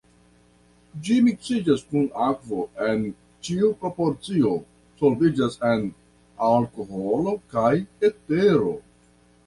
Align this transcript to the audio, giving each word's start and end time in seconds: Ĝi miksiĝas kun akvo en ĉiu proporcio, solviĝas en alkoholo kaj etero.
Ĝi 1.07 1.17
miksiĝas 1.27 1.83
kun 1.91 2.07
akvo 2.29 2.63
en 2.87 3.05
ĉiu 3.49 3.71
proporcio, 3.85 4.57
solviĝas 5.03 5.61
en 5.75 5.89
alkoholo 6.51 7.41
kaj 7.57 7.73
etero. 8.13 8.79